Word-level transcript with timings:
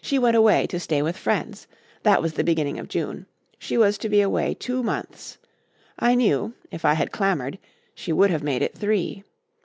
She 0.00 0.16
went 0.16 0.36
away 0.36 0.68
to 0.68 0.78
stay 0.78 1.02
with 1.02 1.16
friends. 1.16 1.66
That 2.04 2.22
was 2.22 2.34
the 2.34 2.44
beginning 2.44 2.78
of 2.78 2.86
June. 2.86 3.26
She 3.58 3.76
was 3.76 3.98
to 3.98 4.08
be 4.08 4.20
away 4.20 4.54
two 4.54 4.80
months. 4.80 5.38
I 5.98 6.14
knew, 6.14 6.54
if 6.70 6.84
I 6.84 6.94
had 6.94 7.10
clamoured, 7.10 7.58
she 7.92 8.12
would 8.12 8.30
have 8.30 8.44
made 8.44 8.62
it 8.62 8.78
three. 8.78 9.24